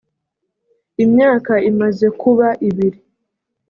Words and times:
imyaka 1.03 1.53
imaze 1.69 2.05
kuba 2.21 2.47
ibiri 2.67 2.99